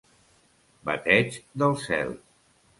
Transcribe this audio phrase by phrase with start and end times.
[0.89, 2.19] Bateig del cel.